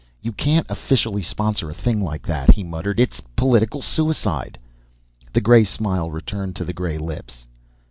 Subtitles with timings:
[0.19, 2.99] "You can't officially sponsor a thing like that," he muttered.
[2.99, 4.57] "It's political suicide."
[5.31, 7.45] The gray smile returned to the gray lips.